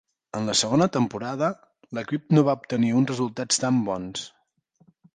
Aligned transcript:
En 0.37 0.47
la 0.51 0.53
segona 0.61 0.87
temporada, 0.95 1.51
l'equip 1.97 2.35
no 2.39 2.47
va 2.49 2.57
obtenir 2.63 2.93
uns 3.03 3.15
resultats 3.15 3.65
tan 3.67 3.87
bons. 3.93 4.29